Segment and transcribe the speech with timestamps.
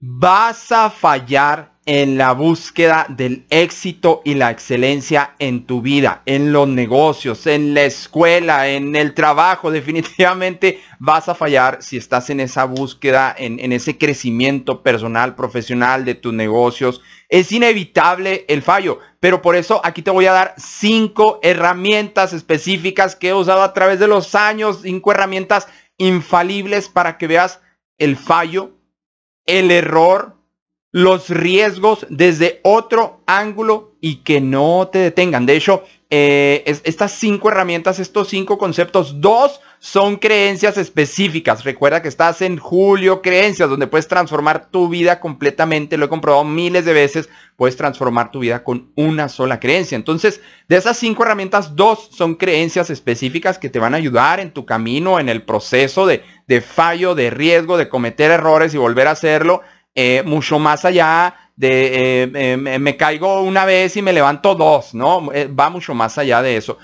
[0.00, 6.52] vas a fallar en la búsqueda del éxito y la excelencia en tu vida, en
[6.52, 9.70] los negocios, en la escuela, en el trabajo.
[9.70, 16.16] Definitivamente vas a fallar si estás en esa búsqueda, en, ese crecimiento personal, profesional de
[16.16, 17.00] tus negocios.
[17.28, 23.14] Es inevitable el fallo, pero por eso aquí te voy a dar cinco herramientas específicas
[23.14, 25.68] que he usado a través de los años, cinco herramientas
[25.98, 27.60] infalibles para que veas
[27.98, 28.75] el fallo,
[29.46, 30.34] el error,
[30.92, 35.46] los riesgos desde otro ángulo y que no te detengan.
[35.46, 41.64] De hecho, eh, estas cinco herramientas, estos cinco conceptos, dos son creencias específicas.
[41.64, 45.96] Recuerda que estás en Julio Creencias, donde puedes transformar tu vida completamente.
[45.96, 47.28] Lo he comprobado miles de veces.
[47.56, 49.96] Puedes transformar tu vida con una sola creencia.
[49.96, 54.52] Entonces, de esas cinco herramientas, dos son creencias específicas que te van a ayudar en
[54.52, 59.08] tu camino, en el proceso de, de fallo, de riesgo, de cometer errores y volver
[59.08, 59.62] a hacerlo.
[59.94, 64.94] Eh, mucho más allá de eh, eh, me caigo una vez y me levanto dos,
[64.94, 65.26] ¿no?
[65.58, 66.78] va mucho más allá de eso.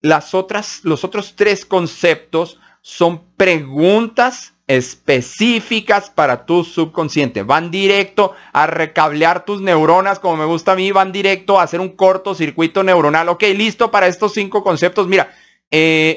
[0.00, 7.42] las otras, los otros tres conceptos son preguntas específicas para tu subconsciente.
[7.42, 11.80] Van directo a recablear tus neuronas, como me gusta a mí, van directo a hacer
[11.80, 13.30] un cortocircuito neuronal.
[13.30, 15.08] Ok, listo para estos cinco conceptos.
[15.08, 15.32] Mira,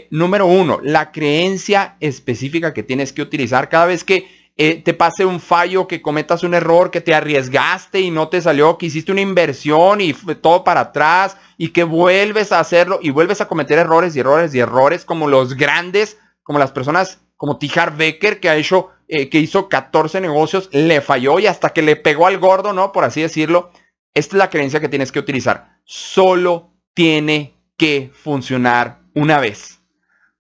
[0.10, 5.26] número uno, la creencia específica que tienes que utilizar cada vez que eh, te pase
[5.26, 9.12] un fallo, que cometas un error, que te arriesgaste y no te salió, que hiciste
[9.12, 13.48] una inversión y fue todo para atrás y que vuelves a hacerlo y vuelves a
[13.48, 18.40] cometer errores y errores y errores como los grandes, como las personas como Tijar Becker
[18.40, 22.28] que ha hecho, eh, que hizo 14 negocios, le falló y hasta que le pegó
[22.28, 22.92] al gordo, ¿no?
[22.92, 23.72] Por así decirlo.
[24.14, 25.80] Esta es la creencia que tienes que utilizar.
[25.86, 29.81] Solo tiene que funcionar una vez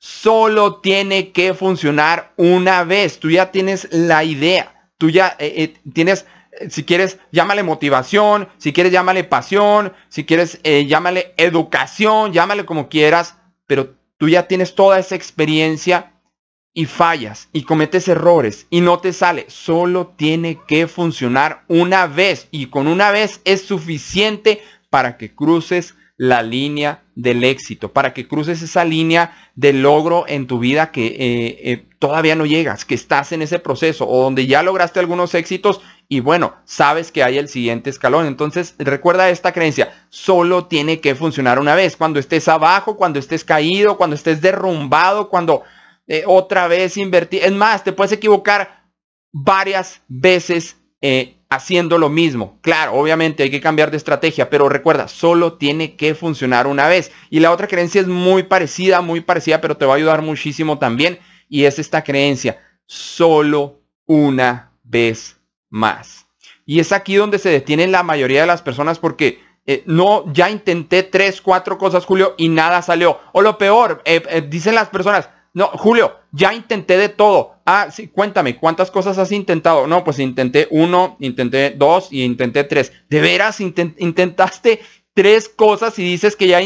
[0.01, 3.19] solo tiene que funcionar una vez.
[3.19, 4.89] Tú ya tienes la idea.
[4.97, 6.25] Tú ya eh, eh, tienes,
[6.59, 12.89] eh, si quieres, llámale motivación, si quieres, llámale pasión, si quieres, llámale educación, llámale como
[12.89, 13.37] quieras,
[13.67, 16.13] pero tú ya tienes toda esa experiencia
[16.73, 19.45] y fallas y cometes errores y no te sale.
[19.49, 25.93] Solo tiene que funcionar una vez y con una vez es suficiente para que cruces
[26.21, 31.07] la línea del éxito, para que cruces esa línea de logro en tu vida que
[31.07, 35.33] eh, eh, todavía no llegas, que estás en ese proceso o donde ya lograste algunos
[35.33, 38.27] éxitos y bueno, sabes que hay el siguiente escalón.
[38.27, 43.43] Entonces recuerda esta creencia, solo tiene que funcionar una vez, cuando estés abajo, cuando estés
[43.43, 45.63] caído, cuando estés derrumbado, cuando
[46.05, 47.43] eh, otra vez invertir.
[47.43, 48.83] Es más, te puedes equivocar
[49.31, 50.77] varias veces
[51.51, 52.57] haciendo lo mismo.
[52.61, 57.11] Claro, obviamente hay que cambiar de estrategia, pero recuerda, solo tiene que funcionar una vez.
[57.29, 60.79] Y la otra creencia es muy parecida, muy parecida, pero te va a ayudar muchísimo
[60.79, 61.19] también.
[61.49, 65.37] Y es esta creencia, solo una vez
[65.69, 66.25] más.
[66.65, 70.49] Y es aquí donde se detienen la mayoría de las personas porque eh, no, ya
[70.49, 73.19] intenté tres, cuatro cosas, Julio, y nada salió.
[73.33, 77.55] O lo peor, eh, eh, dicen las personas, no, Julio, ya intenté de todo.
[77.65, 79.85] Ah, sí, cuéntame, ¿cuántas cosas has intentado?
[79.85, 82.91] No, pues intenté uno, intenté dos y intenté tres.
[83.09, 84.81] ¿De veras intentaste
[85.13, 86.59] tres cosas y dices que ya,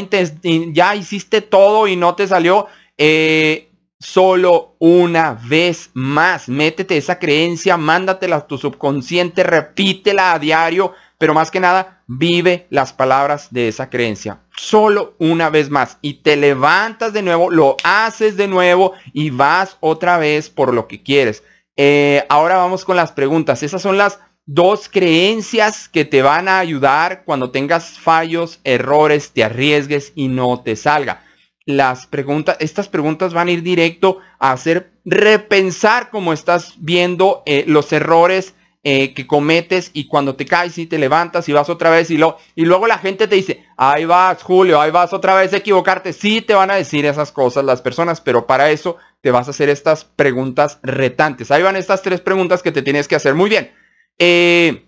[0.71, 2.67] ya hiciste todo y no te salió?
[2.97, 3.69] Eh,
[3.99, 6.47] solo una vez más.
[6.47, 12.67] Métete esa creencia, mándatela a tu subconsciente, repítela a diario pero más que nada, vive
[12.69, 14.39] las palabras de esa creencia.
[14.55, 15.97] Solo una vez más.
[16.01, 20.87] Y te levantas de nuevo, lo haces de nuevo y vas otra vez por lo
[20.87, 21.43] que quieres.
[21.77, 23.63] Eh, ahora vamos con las preguntas.
[23.63, 29.43] Esas son las dos creencias que te van a ayudar cuando tengas fallos, errores, te
[29.43, 31.21] arriesgues y no te salga.
[31.65, 37.63] Las preguntas, estas preguntas van a ir directo a hacer repensar cómo estás viendo eh,
[37.67, 38.53] los errores
[38.87, 42.19] eh, que cometes y cuando te caes y te levantas y vas otra vez y,
[42.19, 45.57] lo, y luego la gente te dice, ahí vas Julio, ahí vas otra vez a
[45.57, 46.13] equivocarte.
[46.13, 49.49] Sí te van a decir esas cosas las personas, pero para eso te vas a
[49.49, 51.49] hacer estas preguntas retantes.
[51.49, 53.33] Ahí van estas tres preguntas que te tienes que hacer.
[53.33, 53.71] Muy bien.
[54.19, 54.85] Eh,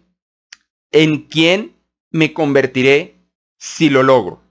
[0.92, 1.76] ¿En quién
[2.12, 3.16] me convertiré
[3.58, 4.44] si lo logro?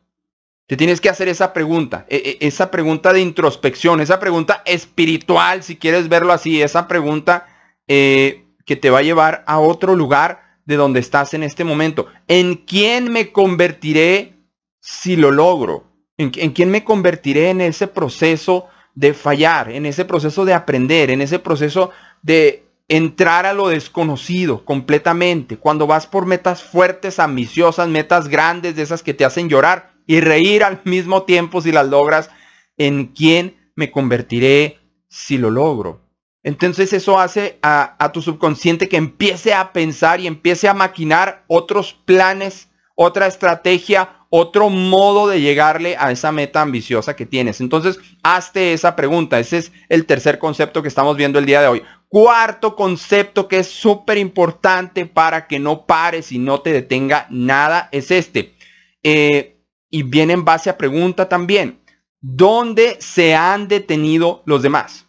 [0.66, 5.62] Te tienes que hacer esa pregunta, e, e, esa pregunta de introspección, esa pregunta espiritual,
[5.62, 7.46] si quieres verlo así, esa pregunta
[7.86, 12.08] eh, que te va a llevar a otro lugar de donde estás en este momento.
[12.28, 14.34] ¿En quién me convertiré
[14.80, 15.84] si lo logro?
[16.18, 21.20] ¿En, quién me convertiré en ese proceso de fallar, en ese proceso de aprender, en
[21.20, 21.90] ese proceso
[22.22, 25.58] de entrar a lo desconocido completamente?
[25.58, 30.20] Cuando vas por metas fuertes, ambiciosas, metas grandes, de esas que te hacen llorar y
[30.20, 32.30] reír al mismo tiempo si las logras,
[32.78, 36.05] ¿en quién me convertiré si lo logro?
[36.46, 41.92] Entonces eso hace a, tu subconsciente que empiece a pensar y empiece a maquinar otros
[41.92, 47.60] planes, otra estrategia, otro modo de llegarle a esa meta ambiciosa que tienes.
[47.60, 49.40] Entonces, hazte esa pregunta.
[49.40, 51.82] Ese es el tercer concepto que estamos viendo el día de hoy.
[52.06, 57.88] Cuarto concepto que es súper importante para que no pares y no te detenga nada
[57.90, 58.54] es este.
[59.02, 61.80] Eh, y viene en base a pregunta también.
[62.20, 65.05] ¿Dónde se han detenido los demás?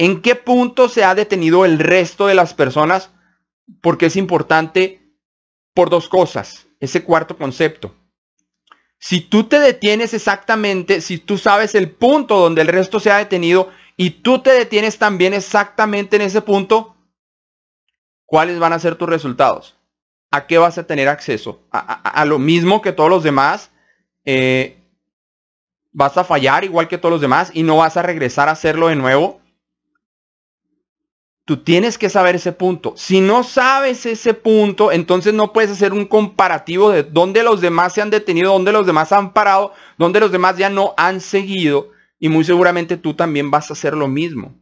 [0.00, 3.10] ¿En qué punto se ha detenido el resto de las personas?
[3.82, 5.12] Porque es importante
[5.74, 7.94] por dos cosas, ese cuarto concepto.
[8.98, 13.18] Si tú te detienes exactamente, si tú sabes el punto donde el resto se ha
[13.18, 13.68] detenido
[13.98, 16.96] y tú te detienes también exactamente en ese punto,
[18.24, 19.76] ¿cuáles van a ser tus resultados?
[20.30, 21.68] ¿A qué vas a tener acceso?
[21.72, 23.70] ¿A, lo mismo que todos los demás?
[24.24, 24.82] Eh,
[25.92, 28.88] ¿Vas a fallar igual que todos los demás y no vas a regresar a hacerlo
[28.88, 29.39] de nuevo?
[31.50, 32.94] Tú tienes que saber ese punto.
[32.96, 37.92] Si no sabes ese punto, entonces no puedes hacer un comparativo de dónde los demás
[37.92, 41.90] se han detenido, dónde los demás han parado, dónde los demás ya no han seguido.
[42.20, 44.54] Y muy seguramente tú también vas a hacer lo mismo.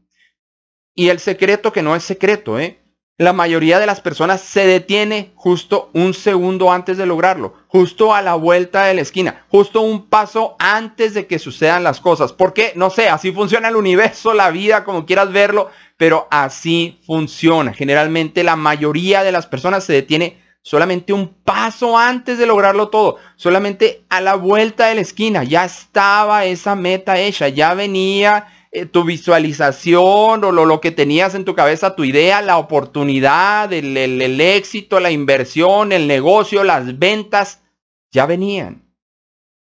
[0.95, 2.79] Y el secreto que no es secreto, ¿eh?
[3.21, 8.23] La mayoría de las personas se detiene justo un segundo antes de lograrlo, justo a
[8.23, 12.33] la vuelta de la esquina, justo un paso antes de que sucedan las cosas.
[12.33, 12.73] ¿Por qué?
[12.77, 17.73] No sé, así funciona el universo, la vida, como quieras verlo, pero así funciona.
[17.73, 23.17] Generalmente la mayoría de las personas se detiene solamente un paso antes de lograrlo todo,
[23.35, 28.87] solamente a la vuelta de la esquina, ya estaba esa meta hecha, ya venía eh,
[28.87, 33.97] tu visualización o lo, lo, que tenías en tu cabeza, tu idea, la oportunidad, el,
[33.97, 37.63] el éxito, la inversión, el negocio, las ventas,
[38.11, 38.83] ya venían.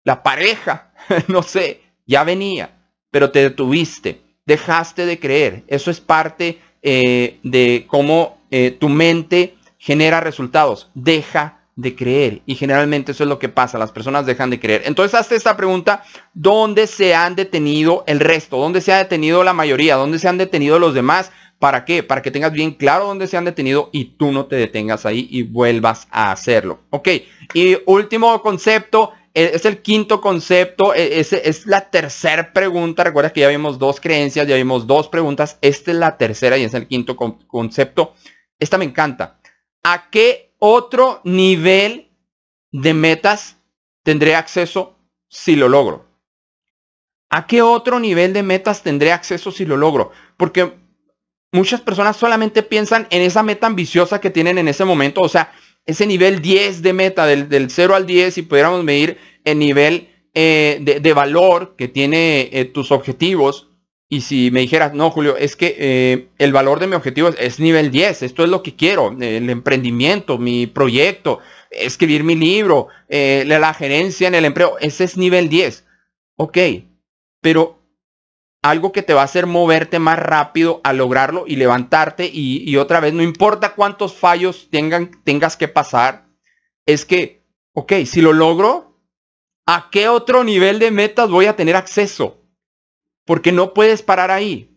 [0.03, 0.93] La pareja,
[1.27, 2.77] no sé, ya venía,
[3.11, 5.63] pero te detuviste dejaste de creer.
[5.67, 10.89] Eso es parte eh, de cómo eh, tu mente genera resultados.
[10.95, 12.41] Deja de creer.
[12.45, 13.77] Y generalmente eso es lo que pasa.
[13.77, 14.81] Las personas dejan de creer.
[14.85, 16.03] Entonces hazte esta pregunta.
[16.33, 18.57] ¿Dónde se han detenido el resto?
[18.57, 19.95] ¿Dónde se ha detenido la mayoría?
[19.95, 21.31] ¿Dónde se han detenido los demás?
[21.59, 22.03] ¿Para qué?
[22.03, 25.27] Para que tengas bien claro dónde se han detenido y tú no te detengas ahí
[25.31, 26.79] y vuelvas a hacerlo.
[26.89, 27.09] Ok.
[27.53, 33.03] Y último concepto e, es el quinto concepto, e, es, es la tercera pregunta.
[33.03, 35.59] Recuerda que ya vimos dos creencias, ya vimos dos preguntas.
[35.61, 38.15] Esta es la tercera y es el quinto concepto.
[38.59, 39.37] Esta me encanta.
[39.89, 42.11] ¿A qué otro nivel
[42.73, 43.55] de metas
[44.03, 44.97] tendré acceso
[45.29, 46.05] si lo logro?
[47.29, 50.11] ¿A qué otro nivel de metas tendré acceso si lo logro?
[50.35, 50.73] Porque
[51.53, 55.21] muchas personas solamente piensan en esa meta ambiciosa que tienen en ese momento.
[55.21, 55.53] O sea,
[55.85, 60.09] ese nivel 10 de meta, del, del 0 al 10, si pudiéramos medir el nivel
[60.33, 63.66] eh, de, valor que tiene eh, tus objetivos,
[64.09, 67.59] y si me dijeras, no, Julio, es que eh, el valor de mi objetivo es,
[67.59, 71.39] nivel 10, esto es lo que quiero, el emprendimiento, mi proyecto,
[71.71, 75.85] escribir mi libro, la gerencia en el empleo, ese es nivel 10.
[76.37, 76.57] Ok,
[77.41, 77.77] pero
[78.61, 82.99] algo que te va a hacer moverte más rápido a lograrlo y levantarte y, otra
[82.99, 86.27] vez, no importa cuántos fallos tengan, tengas que pasar,
[86.85, 87.43] es que,
[87.73, 88.99] ok, si lo logro,
[89.65, 92.41] ¿a qué otro nivel de metas voy a tener acceso?
[93.27, 94.71] Porque no puedes parar ahí.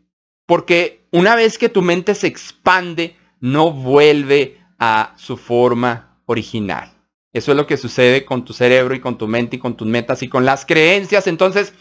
[0.44, 6.92] Porque una vez que tu mente se expande, no vuelve a su forma original.
[7.32, 9.86] Eso es lo que sucede con tu cerebro y con tu mente y con tus
[9.86, 11.28] metas y con las creencias.
[11.28, 11.72] Entonces,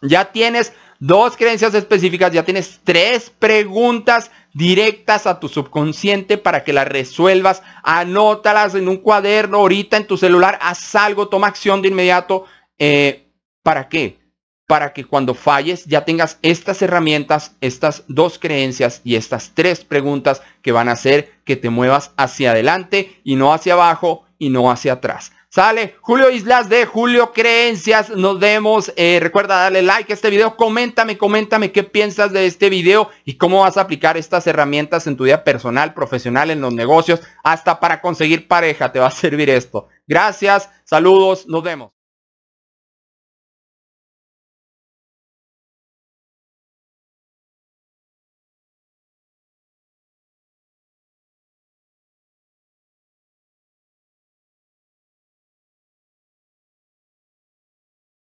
[0.00, 6.72] ya tienes dos creencias específicas, ya tienes tres preguntas directas a tu subconsciente para que
[6.72, 7.62] las resuelvas.
[7.82, 12.46] Anótalas en un cuaderno, ahorita en tu celular, haz algo, toma acción de inmediato.
[12.78, 13.28] Eh,
[13.62, 14.23] ¿Para qué?
[14.66, 20.42] Para que cuando falles ya tengas estas herramientas, estas dos creencias y estas tres preguntas
[20.62, 24.70] que van a hacer que te muevas hacia adelante y no hacia abajo y no
[24.70, 25.32] hacia atrás.
[25.54, 28.10] Sale Julio Islas de Julio Creencias.
[28.10, 28.92] Nos vemos.
[28.96, 30.56] Eh, recuerda darle like a este video.
[30.56, 35.16] Coméntame, coméntame qué piensas de este video y cómo vas a aplicar estas herramientas en
[35.16, 39.48] tu vida personal, profesional, en los negocios, hasta para conseguir pareja te va a servir
[39.48, 39.86] esto.
[40.08, 42.03] Gracias, saludos, nos vemos.